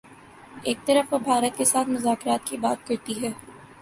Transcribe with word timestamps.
ایک 0.63 0.77
طرف 0.85 1.13
وہ 1.13 1.19
بھارت 1.19 1.57
کے 1.57 1.65
ساتھ 1.65 1.89
مذاکرات 1.89 2.49
کی 2.49 2.57
بات 2.57 2.87
کرتی 2.87 3.21
ہے۔ 3.23 3.31